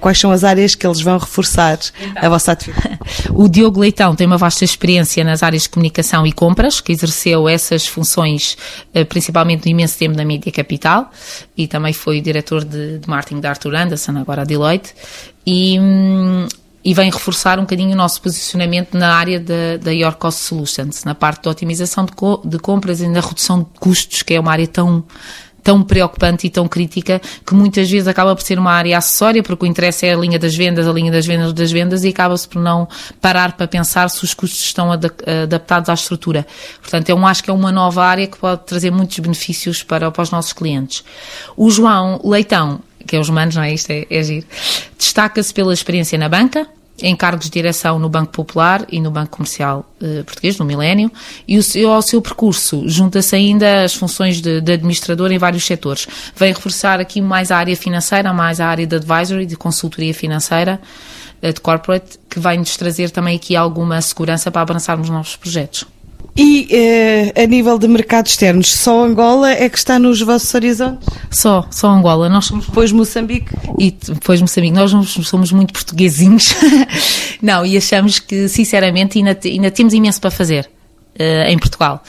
quais 0.00 0.18
são 0.18 0.30
as 0.30 0.44
áreas 0.44 0.74
que 0.74 0.86
eles 0.86 1.00
vão 1.00 1.18
reforçar 1.18 1.78
então, 2.00 2.22
a 2.22 2.28
vossa 2.28 2.52
atividade? 2.52 2.98
O 3.32 3.48
Diogo 3.48 3.80
Leitão 3.80 4.14
tem 4.14 4.26
uma 4.26 4.38
vasta 4.38 4.64
experiência 4.64 5.22
nas 5.22 5.42
áreas 5.42 5.62
de 5.62 5.68
comunicação 5.68 6.26
e 6.26 6.32
compras, 6.32 6.80
que 6.80 6.92
exerceu 6.92 7.48
essas 7.48 7.86
funções 7.86 8.56
principalmente 9.08 9.64
no 9.64 9.70
imenso 9.70 9.98
tempo 9.98 10.16
da 10.16 10.24
Mídia 10.24 10.50
Capital 10.52 11.10
e 11.56 11.66
também 11.66 11.92
foi 11.92 12.20
diretor 12.20 12.64
de, 12.64 12.98
de 12.98 13.08
marketing 13.08 13.40
da 13.40 13.50
Arthur 13.50 13.74
Anderson, 13.74 14.18
agora 14.18 14.42
a 14.42 14.44
Deloitte, 14.44 14.94
e, 15.46 15.78
e 16.84 16.92
vem 16.92 17.10
reforçar 17.10 17.58
um 17.58 17.62
bocadinho 17.62 17.92
o 17.92 17.96
nosso 17.96 18.20
posicionamento 18.20 18.94
na 18.94 19.14
área 19.14 19.40
da, 19.40 19.78
da 19.80 19.90
Your 19.90 20.14
Cost 20.14 20.40
Solutions, 20.40 21.04
na 21.04 21.14
parte 21.14 21.44
da 21.44 21.50
otimização 21.50 22.04
de, 22.04 22.12
co, 22.12 22.42
de 22.44 22.58
compras 22.58 23.00
e 23.00 23.08
na 23.08 23.20
redução 23.20 23.60
de 23.60 23.80
custos, 23.80 24.22
que 24.22 24.34
é 24.34 24.40
uma 24.40 24.52
área 24.52 24.66
tão 24.66 25.02
tão 25.66 25.82
preocupante 25.82 26.46
e 26.46 26.50
tão 26.50 26.68
crítica 26.68 27.20
que 27.44 27.52
muitas 27.52 27.90
vezes 27.90 28.06
acaba 28.06 28.36
por 28.36 28.42
ser 28.42 28.56
uma 28.56 28.70
área 28.70 28.96
acessória, 28.96 29.42
porque 29.42 29.64
o 29.64 29.66
interesse 29.66 30.06
é 30.06 30.14
a 30.14 30.16
linha 30.16 30.38
das 30.38 30.54
vendas, 30.54 30.86
a 30.86 30.92
linha 30.92 31.10
das 31.10 31.26
vendas 31.26 31.52
das 31.52 31.72
vendas 31.72 32.04
e 32.04 32.08
acaba-se 32.10 32.46
por 32.46 32.62
não 32.62 32.86
parar 33.20 33.56
para 33.56 33.66
pensar 33.66 34.08
se 34.08 34.22
os 34.22 34.32
custos 34.32 34.60
estão 34.60 34.92
adaptados 34.92 35.90
à 35.90 35.94
estrutura. 35.94 36.46
Portanto, 36.80 37.08
eu 37.08 37.26
acho 37.26 37.42
que 37.42 37.50
é 37.50 37.52
uma 37.52 37.72
nova 37.72 38.04
área 38.04 38.28
que 38.28 38.38
pode 38.38 38.62
trazer 38.64 38.92
muitos 38.92 39.18
benefícios 39.18 39.82
para, 39.82 40.08
para 40.12 40.22
os 40.22 40.30
nossos 40.30 40.52
clientes. 40.52 41.02
O 41.56 41.68
João 41.68 42.20
Leitão, 42.22 42.78
que 43.04 43.16
é 43.16 43.18
os 43.18 43.28
manos, 43.28 43.56
não 43.56 43.64
é? 43.64 43.74
Isto 43.74 43.90
é, 43.90 44.06
é 44.08 44.22
giro. 44.22 44.46
Destaca-se 44.96 45.52
pela 45.52 45.74
experiência 45.74 46.16
na 46.16 46.28
banca, 46.28 46.64
em 47.02 47.14
cargos 47.14 47.46
de 47.46 47.50
direção 47.50 47.98
no 47.98 48.08
Banco 48.08 48.32
Popular 48.32 48.86
e 48.90 49.00
no 49.00 49.10
Banco 49.10 49.36
Comercial 49.36 49.84
eh, 50.00 50.22
Português, 50.22 50.58
no 50.58 50.64
Milénio, 50.64 51.10
e 51.46 51.58
o 51.58 51.62
seu, 51.62 51.92
ao 51.92 52.02
seu 52.02 52.22
percurso 52.22 52.84
junta-se 52.86 53.36
ainda 53.36 53.84
as 53.84 53.94
funções 53.94 54.40
de, 54.40 54.60
de, 54.60 54.72
administrador 54.72 55.30
em 55.30 55.38
vários 55.38 55.64
setores. 55.64 56.06
Vem 56.34 56.52
reforçar 56.52 57.00
aqui 57.00 57.20
mais 57.20 57.50
a 57.50 57.58
área 57.58 57.76
financeira, 57.76 58.32
mais 58.32 58.60
a 58.60 58.66
área 58.66 58.86
de 58.86 58.96
advisory, 58.96 59.46
de 59.46 59.56
consultoria 59.56 60.14
financeira, 60.14 60.80
eh, 61.42 61.52
de 61.52 61.60
corporate, 61.60 62.18
que 62.30 62.38
vai 62.38 62.56
nos 62.56 62.76
trazer 62.76 63.10
também 63.10 63.36
aqui 63.36 63.54
alguma 63.54 64.00
segurança 64.00 64.50
para 64.50 64.62
avançarmos 64.62 65.10
novos 65.10 65.36
projetos. 65.36 65.86
E 66.36 66.68
eh, 66.70 67.42
a 67.42 67.46
nível 67.46 67.78
de 67.78 67.88
mercados 67.88 68.32
externos, 68.32 68.70
só 68.72 69.04
Angola 69.04 69.50
é 69.50 69.68
que 69.70 69.78
está 69.78 69.98
nos 69.98 70.20
vossos 70.20 70.54
horizontes? 70.54 71.08
Só, 71.30 71.66
só 71.70 71.88
Angola. 71.88 72.28
Nós 72.28 72.44
somos 72.44 72.66
depois 72.66 72.92
Moçambique 72.92 73.50
e 73.78 73.90
depois 73.90 74.40
Moçambique. 74.40 74.74
Nós 74.74 74.90
somos 74.90 75.50
muito 75.52 75.72
portuguesinhos. 75.72 76.54
Não, 77.40 77.64
e 77.64 77.76
achamos 77.76 78.18
que 78.18 78.48
sinceramente 78.48 79.18
ainda, 79.18 79.38
ainda 79.44 79.70
temos 79.70 79.94
imenso 79.94 80.20
para 80.20 80.30
fazer 80.30 80.68
uh, 81.18 81.48
em 81.48 81.58
Portugal. 81.58 82.02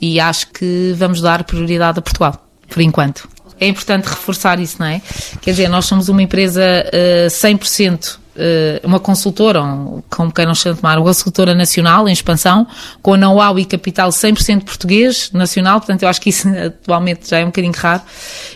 E 0.00 0.18
acho 0.18 0.48
que 0.48 0.94
vamos 0.96 1.20
dar 1.20 1.44
prioridade 1.44 1.98
a 1.98 2.02
Portugal, 2.02 2.46
por 2.68 2.80
enquanto. 2.80 3.28
É 3.60 3.68
importante 3.68 4.06
reforçar 4.06 4.58
isso, 4.58 4.76
não 4.80 4.86
é? 4.86 5.00
Quer 5.40 5.52
dizer, 5.52 5.68
nós 5.68 5.86
somos 5.86 6.08
uma 6.08 6.22
empresa 6.22 6.62
uh, 6.62 7.28
100% 7.28 8.16
eh, 8.16 8.23
uma 8.82 8.98
consultora, 8.98 9.62
como 10.10 10.32
queiram 10.32 10.54
chamar, 10.54 10.98
uma 10.98 11.04
consultora 11.04 11.54
nacional 11.54 12.08
em 12.08 12.12
expansão, 12.12 12.66
com 13.02 13.16
know-how 13.16 13.58
e 13.58 13.64
capital 13.64 14.10
100% 14.10 14.64
português, 14.64 15.30
nacional, 15.32 15.80
portanto 15.80 16.02
eu 16.02 16.08
acho 16.08 16.20
que 16.20 16.30
isso 16.30 16.48
atualmente 16.56 17.28
já 17.28 17.38
é 17.38 17.42
um 17.42 17.48
bocadinho 17.48 17.74
raro, 17.76 18.02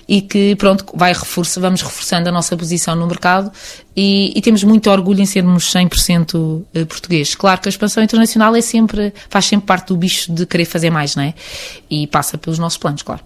e 0.09 0.23
que 0.23 0.57
pronto, 0.57 0.85
vai 0.95 1.13
reforçar, 1.13 1.61
vamos 1.61 1.83
reforçando 1.83 2.29
a 2.29 2.33
nossa 2.33 2.57
posição 2.57 2.97
no 2.97 3.07
mercado 3.07 3.53
e, 4.01 4.33
e, 4.39 4.41
temos 4.41 4.63
muito 4.63 4.89
orgulho 4.89 5.21
em 5.21 5.27
sermos 5.27 5.73
100% 5.73 6.63
eh, 6.73 6.85
português. 6.85 7.35
Claro 7.35 7.61
que 7.61 7.69
a 7.69 7.71
expansão 7.71 8.01
internacional 8.01 8.55
é 8.55 8.61
sempre, 8.61 9.13
faz 9.29 9.47
sempre 9.47 9.67
parte 9.67 9.89
do 9.89 9.97
bicho 9.97 10.33
de 10.33 10.47
querer 10.47 10.67
fazer 10.67 10.89
mais, 10.89 11.17
não 11.17 11.25
é? 11.25 11.35
E 11.91 12.07
passa 12.07 12.39
pelos 12.39 12.61
nossos 12.61 12.79
planos, 12.79 13.03
claro. 13.03 13.23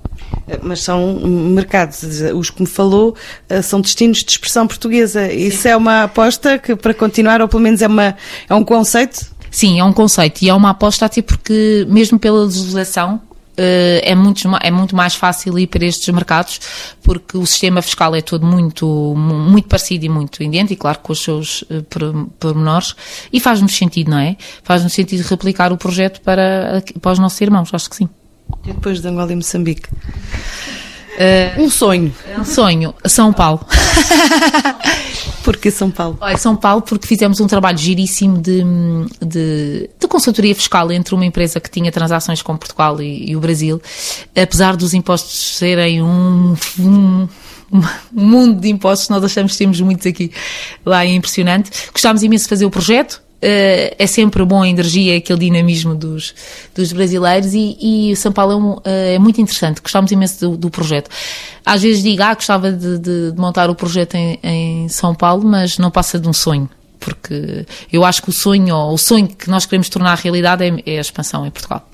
Eh, 0.49 0.59
mas 0.63 0.81
são 0.81 1.21
mercados, 1.21 2.03
os 2.35 2.49
que 2.49 2.63
me 2.63 2.67
falou, 2.67 3.15
eh, 3.51 3.61
são 3.61 3.83
destinos 3.83 4.25
de 4.25 4.31
expressão 4.31 4.67
portuguesa. 4.67 5.29
Sim. 5.29 5.37
Isso 5.37 5.69
é 5.69 5.77
uma 5.77 6.05
aposta 6.05 6.42
que 6.59 6.77
para 6.77 6.95
continuar, 6.95 7.41
ou 7.41 7.49
pelo 7.49 7.63
menos 7.63 7.83
é, 7.83 7.87
uma, 7.87 8.17
é 8.49 8.55
um 8.55 8.65
conceito 8.65 9.33
Sim, 9.53 9.79
é 9.79 9.85
um 9.85 9.93
conceito 9.93 10.41
e 10.43 10.49
é 10.49 10.55
uma 10.55 10.71
aposta 10.71 11.05
até 11.05 11.21
porque, 11.21 11.87
mesmo 11.87 12.19
pela 12.19 12.43
legislação, 12.43 13.21
eh, 13.55 14.01
é 14.03 14.15
muito, 14.15 14.49
é 14.63 14.71
muito 14.71 14.97
mais 14.97 15.15
fácil 15.15 15.59
ir 15.59 15.67
para 15.67 15.85
estes 15.85 16.09
mercados 16.13 16.59
porque 17.03 17.37
o 17.37 17.45
sistema 17.45 17.83
fiscal 17.83 18.15
é 18.15 18.23
todo 18.23 18.47
muito, 18.47 18.87
muito 19.15 19.69
parecido 19.69 20.07
e 20.07 20.09
muito 20.09 20.43
idêntico, 20.43 20.81
claro, 20.81 21.01
com 21.01 21.13
os 21.13 21.23
seus 21.23 21.65
eh, 21.71 21.83
pormenores, 22.41 22.97
e 23.31 23.39
faz-nos 23.39 23.77
sentido, 23.77 24.11
não 24.11 24.19
é? 24.19 24.39
Faz-nos 24.65 24.95
sentido 24.95 25.21
replicar 25.21 25.71
o 25.71 25.77
projeto 25.77 26.23
para, 26.23 26.83
para 27.03 27.13
os 27.13 27.19
nossos 27.19 27.39
irmãos, 27.43 27.69
acho 27.75 27.91
que 27.91 27.97
sim. 27.97 28.09
E 28.65 28.73
depois 28.73 29.03
de 29.03 29.09
Angola 29.09 29.33
e 29.33 29.37
Moçambique? 29.37 29.89
Uh, 31.13 31.63
um 31.63 31.69
sonho. 31.69 32.13
Um 32.39 32.45
sonho. 32.45 32.95
São 33.05 33.35
Paulo. 33.35 33.67
Porque 35.43 35.71
São 35.71 35.91
Paulo? 35.91 36.19
Olha, 36.21 36.37
São 36.37 36.55
Paulo 36.57 36.83
porque 36.83 37.07
fizemos 37.07 37.41
um 37.41 37.47
trabalho 37.47 37.79
giríssimo 37.79 38.41
de, 38.41 38.63
de, 39.21 39.91
de, 39.99 40.09
consultoria 40.09 40.55
fiscal 40.55 40.93
entre 40.93 41.15
uma 41.15 41.25
empresa 41.25 41.59
que 41.59 41.71
tinha 41.71 41.91
transações 41.91 42.43
com 42.43 42.57
Portugal 42.57 43.01
e, 43.01 43.31
e 43.31 43.37
o 43.37 43.41
Brasil, 43.41 43.81
apesar 44.37 44.77
dos 44.77 44.95
impostos 44.95 45.57
serem 45.57 46.03
um, 46.03 46.55
um 46.79 47.29
um 47.73 47.83
mundo 48.13 48.61
de 48.61 48.69
impostos, 48.69 49.09
nós 49.09 49.25
achamos 49.25 49.53
que 49.53 49.59
temos 49.59 49.81
muitos 49.81 50.07
aqui, 50.07 50.31
lá 50.85 51.07
é 51.07 51.09
impressionante. 51.09 51.71
Gostámos 51.91 52.23
imenso 52.23 52.45
de 52.45 52.51
fazer 52.51 52.67
o 52.67 52.71
projeto, 52.71 53.23
Uh, 53.43 53.91
é 53.99 54.07
sempre 54.07 54.45
bom 54.45 54.63
a 54.63 54.69
energia, 54.69 55.17
aquele 55.17 55.41
dinamismo 55.41 55.97
dos, 55.97 56.33
dos 56.73 56.93
brasileiros 56.93 57.53
e, 57.55 57.77
e 58.11 58.15
São 58.15 58.31
Paulo 58.31 58.53
é, 58.53 58.57
um, 58.57 58.73
uh, 58.75 58.83
é, 58.85 59.19
muito 59.19 59.41
interessante, 59.41 59.83
gostávamos 59.83 60.13
imenso 60.13 60.49
do, 60.49 60.57
do, 60.57 60.71
projeto. 60.71 61.11
Às 61.67 61.83
vezes 61.83 62.05
digo, 62.05 62.23
ah, 62.23 62.35
gostava 62.37 62.71
de, 62.71 62.99
de, 63.01 63.33
de 63.33 63.41
montar 63.41 63.69
o 63.69 63.75
projeto 63.75 64.15
em, 64.15 64.39
em, 64.45 64.89
São 64.89 65.13
Paulo, 65.13 65.43
mas 65.45 65.77
não 65.77 65.91
passa 65.91 66.21
de 66.21 66.29
um 66.29 66.33
sonho, 66.33 66.71
porque 67.01 67.67
eu 67.93 68.05
acho 68.05 68.23
que 68.23 68.31
o 68.31 68.33
sonho, 68.33 68.77
o 68.77 68.97
sonho 68.97 69.27
que 69.27 69.51
nós 69.51 69.67
queremos 69.67 69.89
tornar 69.89 70.17
realidade 70.19 70.63
é, 70.63 70.95
é 70.95 70.99
a 70.99 71.01
expansão 71.01 71.45
em 71.45 71.51
Portugal. 71.51 71.85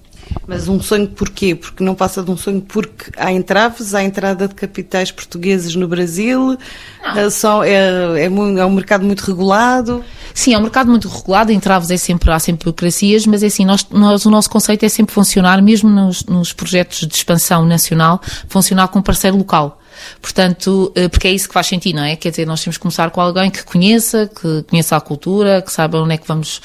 Mas 0.47 0.69
um 0.69 0.81
sonho 0.81 1.09
porquê? 1.09 1.55
Porque 1.55 1.85
não 1.85 1.95
passa 1.95 2.23
de 2.23 2.31
um 2.31 2.37
sonho 2.37 2.61
porque 2.61 3.11
há 3.17 3.33
entraves, 3.33 3.95
há 3.95 4.03
entrada 4.03 4.49
de 4.49 4.55
capitais 4.55 5.11
portugueses 5.11 5.75
no 5.75 5.87
Brasil, 5.87 6.57
é, 7.17 7.31
só, 7.31 7.63
é, 7.65 7.73
é, 7.73 8.25
é, 8.25 8.31
um 8.31 8.71
mercado 8.71 9.05
muito 9.05 9.21
regulado. 9.21 10.03
Sim, 10.33 10.55
é 10.55 10.59
um 10.59 10.63
mercado 10.63 10.91
muito 10.91 11.09
regulado, 11.09 11.53
entraves 11.53 11.91
é 11.91 11.97
sempre, 11.97 12.31
há 12.31 12.39
sempre 12.39 12.65
burocracias, 12.65 13.27
mas 13.27 13.43
é 13.43 13.47
assim, 13.47 13.65
nós, 13.65 13.87
nós, 13.91 14.25
o 14.25 14.31
nosso 14.31 14.49
conceito 14.49 14.85
é 14.85 14.89
sempre 14.89 15.15
funcionar, 15.15 15.61
mesmo 15.61 15.89
nos, 15.89 16.25
nos 16.25 16.53
projetos 16.53 17.07
de 17.07 17.15
expansão 17.15 17.65
nacional, 17.65 18.21
funcionar 18.49 18.89
com 18.89 18.99
um 19.01 19.03
parceiro 19.03 19.37
local. 19.37 19.78
Portanto, 20.21 20.93
eh, 20.95 21.09
porque 21.09 21.29
é 21.29 21.33
isso 21.33 21.49
que 21.49 21.55
faz 21.55 21.67
sentido, 21.67 21.97
não 21.97 22.05
é? 22.05 22.17
Quer 22.17 22.31
dizer, 22.31 22.47
nós 22.47 22.63
temos 22.63 22.77
que 22.77 22.83
começar 22.83 23.11
com 23.11 23.21
alguém 23.21 23.51
que 23.51 23.65
conheça, 23.65 24.29
que 24.29 24.63
conheça 24.65 24.97
a 24.97 25.01
cultura, 25.01 25.63
que 25.63 25.73
saiba 25.73 26.01
onde 26.01 26.15
é 26.15 26.17
que 26.17 26.27
vamos, 26.27 26.61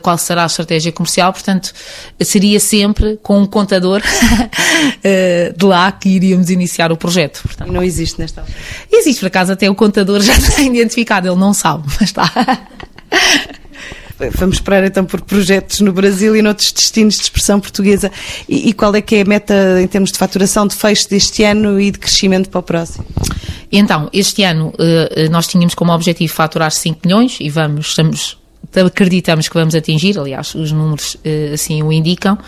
qual 0.00 0.16
será 0.18 0.44
a 0.44 0.46
estratégia 0.46 0.92
comercial. 0.92 1.32
Portanto, 1.32 1.72
seria 2.20 2.60
sempre 2.60 3.18
com 3.22 3.40
um 3.40 3.46
contador 3.46 4.02
eh, 5.02 5.52
de 5.56 5.64
lá 5.64 5.90
que 5.92 6.08
iríamos 6.08 6.50
iniciar 6.50 6.92
o 6.92 6.96
projeto. 6.96 7.42
Portanto, 7.42 7.68
e 7.68 7.72
não 7.72 7.82
existe 7.82 8.18
nesta 8.18 8.44
Existe, 8.90 9.20
por 9.20 9.26
acaso, 9.26 9.52
até 9.52 9.70
o 9.70 9.74
contador 9.74 10.20
já 10.20 10.34
está 10.36 10.62
identificado, 10.62 11.28
ele 11.28 11.36
não 11.36 11.52
sabe, 11.52 11.84
mas 12.00 12.02
está. 12.02 12.30
Vamos 14.30 14.56
esperar 14.56 14.84
então 14.84 15.04
por 15.04 15.20
projetos 15.20 15.80
no 15.80 15.92
Brasil 15.92 16.36
e 16.36 16.42
noutros 16.42 16.72
destinos 16.72 17.16
de 17.16 17.22
expressão 17.22 17.60
portuguesa. 17.60 18.10
E, 18.48 18.68
e, 18.68 18.72
qual 18.72 18.94
é 18.94 19.00
que 19.00 19.16
é 19.16 19.22
a 19.22 19.24
meta 19.24 19.80
em 19.80 19.86
termos 19.86 20.12
de 20.12 20.18
faturação 20.18 20.66
de 20.66 20.74
fecho 20.74 21.08
deste 21.08 21.42
ano 21.44 21.80
e 21.80 21.90
de 21.90 21.98
crescimento 21.98 22.48
para 22.48 22.60
o 22.60 22.62
próximo? 22.62 23.04
Então, 23.70 24.08
este 24.12 24.42
ano 24.42 24.72
eh, 24.78 25.28
nós 25.30 25.46
tínhamos 25.46 25.74
como 25.74 25.92
objetivo 25.92 26.32
faturar 26.32 26.70
5 26.70 27.00
milhões 27.04 27.38
e 27.40 27.48
vamos, 27.48 27.88
estamos 27.88 28.38
acreditamos 28.74 29.48
que 29.48 29.54
vamos 29.54 29.74
atingir, 29.74 30.18
aliás, 30.18 30.54
os 30.54 30.72
números 30.72 31.14
uh, 31.16 31.54
assim 31.54 31.82
o 31.82 31.92
indicam. 31.92 32.38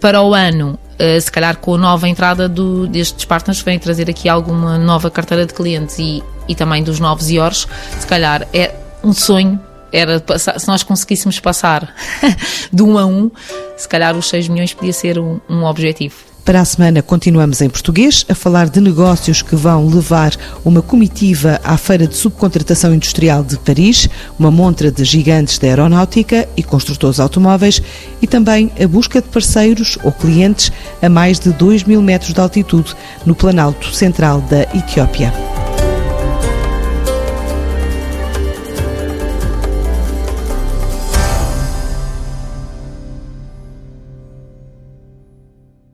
Para 0.00 0.20
o 0.22 0.34
ano, 0.34 0.78
se 1.20 1.30
calhar 1.30 1.56
com 1.58 1.74
a 1.74 1.78
nova 1.78 2.08
entrada 2.08 2.48
do, 2.48 2.86
destes 2.86 3.24
partners, 3.24 3.62
vem 3.62 3.78
trazer 3.78 4.10
aqui 4.10 4.28
alguma 4.28 4.76
nova 4.76 5.10
carteira 5.10 5.46
de 5.46 5.54
clientes 5.54 5.98
e, 5.98 6.22
e 6.48 6.54
também 6.54 6.82
dos 6.82 6.98
novos 7.00 7.30
IORs, 7.30 7.66
se 7.98 8.06
calhar 8.06 8.46
é 8.52 8.74
um 9.02 9.12
sonho 9.12 9.60
era 9.92 10.22
se 10.38 10.68
nós 10.68 10.82
conseguíssemos 10.82 11.38
passar 11.40 11.94
de 12.72 12.82
um 12.82 12.98
a 12.98 13.06
um, 13.06 13.30
se 13.76 13.88
calhar 13.88 14.16
os 14.16 14.28
6 14.28 14.48
milhões 14.48 14.74
podia 14.74 14.92
ser 14.92 15.18
um, 15.18 15.40
um 15.48 15.64
objetivo. 15.64 16.30
Para 16.44 16.62
a 16.62 16.64
semana 16.64 17.02
continuamos 17.02 17.60
em 17.60 17.68
português 17.68 18.24
a 18.28 18.34
falar 18.34 18.68
de 18.68 18.80
negócios 18.80 19.42
que 19.42 19.54
vão 19.54 19.86
levar 19.86 20.32
uma 20.64 20.82
comitiva 20.82 21.60
à 21.62 21.76
Feira 21.76 22.06
de 22.06 22.16
Subcontratação 22.16 22.94
Industrial 22.94 23.44
de 23.44 23.58
Paris, 23.58 24.08
uma 24.38 24.50
montra 24.50 24.90
de 24.90 25.04
gigantes 25.04 25.58
da 25.58 25.68
aeronáutica 25.68 26.48
e 26.56 26.62
construtores 26.62 27.20
automóveis 27.20 27.82
e 28.22 28.26
também 28.26 28.72
a 28.82 28.88
busca 28.88 29.20
de 29.20 29.28
parceiros 29.28 29.98
ou 30.02 30.10
clientes 30.10 30.72
a 31.00 31.08
mais 31.08 31.38
de 31.38 31.52
2 31.52 31.84
mil 31.84 32.02
metros 32.02 32.32
de 32.32 32.40
altitude 32.40 32.96
no 33.24 33.34
Planalto 33.34 33.94
Central 33.94 34.40
da 34.40 34.62
Etiópia. 34.74 35.59